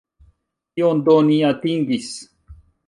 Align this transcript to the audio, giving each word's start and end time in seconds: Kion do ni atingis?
Kion 0.79 1.03
do 1.11 1.19
ni 1.29 1.39
atingis? 1.53 2.13